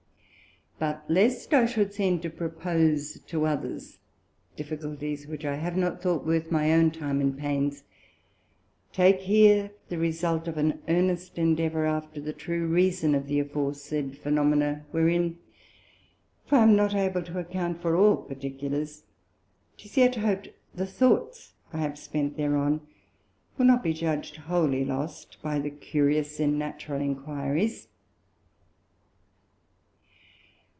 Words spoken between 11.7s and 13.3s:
after the true reason of